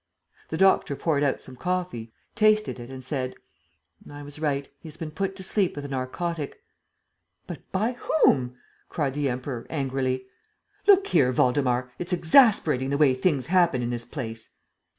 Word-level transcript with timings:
The 0.49 0.57
doctor 0.57 0.95
poured 0.95 1.21
out 1.21 1.43
some 1.43 1.55
coffee, 1.55 2.11
tasted 2.33 2.79
it 2.79 2.89
and 2.89 3.05
said: 3.05 3.35
"I 4.09 4.23
was 4.23 4.39
right. 4.39 4.67
He 4.79 4.87
has 4.89 4.97
been 4.97 5.11
put 5.11 5.35
to 5.35 5.43
sleep 5.43 5.75
with 5.75 5.85
a 5.85 5.89
narcotic." 5.89 6.59
"But 7.45 7.71
by 7.71 7.91
whom?" 7.99 8.55
cried 8.89 9.13
the 9.13 9.29
Emperor, 9.29 9.67
angrily. 9.69 10.25
"Look 10.87 11.05
here, 11.05 11.31
Waldemar; 11.31 11.91
it's 11.99 12.13
exasperating, 12.13 12.89
the 12.89 12.97
way 12.97 13.13
things 13.13 13.45
happen 13.45 13.83
in 13.83 13.91
this 13.91 14.05
place!" 14.05 14.49